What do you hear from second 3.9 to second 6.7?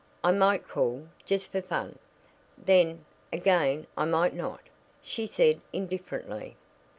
I might not," she said indifferently.